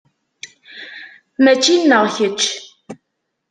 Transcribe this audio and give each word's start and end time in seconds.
Mačči 1.43 1.75
nneɣ 1.77 2.03
kečč. 2.15 2.41